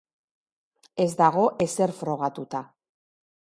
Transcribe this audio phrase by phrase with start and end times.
[1.05, 2.65] Ez dago ezer frogatuta.